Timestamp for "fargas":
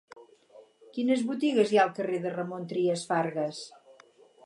3.15-3.65